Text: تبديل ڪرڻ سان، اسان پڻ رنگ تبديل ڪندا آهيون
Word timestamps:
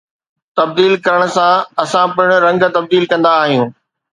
تبديل 0.57 0.93
ڪرڻ 1.05 1.21
سان، 1.35 1.55
اسان 1.83 2.07
پڻ 2.15 2.27
رنگ 2.45 2.61
تبديل 2.75 3.03
ڪندا 3.11 3.31
آهيون 3.43 3.69